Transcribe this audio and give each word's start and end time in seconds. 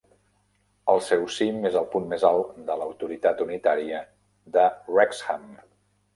El 0.93 1.01
seu 1.07 1.25
cim 1.35 1.67
és 1.71 1.77
el 1.81 1.85
punt 1.91 2.07
més 2.13 2.25
alt 2.31 2.57
de 2.71 2.79
l'autoritat 2.81 3.45
unitària 3.47 4.01
de 4.59 4.67
Wrexham. 4.97 5.47